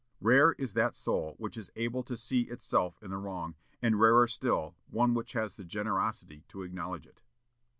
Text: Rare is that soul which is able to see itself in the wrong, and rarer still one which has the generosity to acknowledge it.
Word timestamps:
Rare 0.19 0.53
is 0.53 0.73
that 0.73 0.95
soul 0.95 1.35
which 1.37 1.55
is 1.55 1.69
able 1.75 2.01
to 2.01 2.17
see 2.17 2.49
itself 2.49 2.97
in 3.03 3.11
the 3.11 3.17
wrong, 3.19 3.53
and 3.83 3.99
rarer 3.99 4.27
still 4.27 4.73
one 4.89 5.13
which 5.13 5.33
has 5.33 5.57
the 5.57 5.63
generosity 5.63 6.43
to 6.49 6.63
acknowledge 6.63 7.05
it. 7.05 7.21